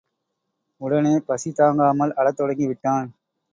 உடனே 0.81 1.19
பசி 1.19 1.51
தாங்காமல் 1.51 2.13
அழத் 2.13 2.35
தொடங்கி 2.35 2.67
விட்டான். 2.67 3.07